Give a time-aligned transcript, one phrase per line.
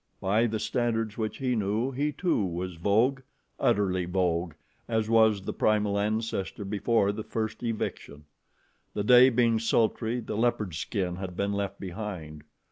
[0.19, 3.21] By the standards which he knew, he, too, was vogue
[3.59, 4.53] utterly vogue,
[4.87, 8.25] as was the primal ancestor before the first eviction.
[8.95, 12.45] The day being sultry, the leopard skin had been left behind.